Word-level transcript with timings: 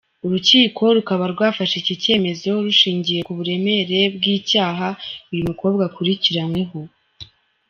Urukiko 0.25 0.81
rukaba 0.97 1.25
rwafashe 1.33 1.75
iki 1.81 1.95
cyemezo 2.03 2.49
rushingiye 2.65 3.19
ku 3.27 3.31
buremere 3.37 3.99
bw’icyaha 4.15 4.87
uyu 5.31 5.43
mukobwa 5.49 5.81
akurikiranyweho. 5.89 6.79